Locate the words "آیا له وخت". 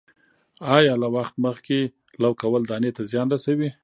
0.77-1.33